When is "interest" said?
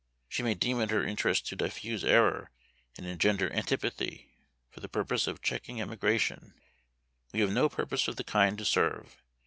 1.05-1.45